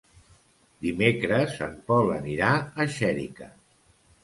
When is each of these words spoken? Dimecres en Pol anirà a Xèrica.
Dimecres 0.85 1.59
en 1.67 1.77
Pol 1.93 2.11
anirà 2.17 2.51
a 2.87 2.91
Xèrica. 2.99 3.53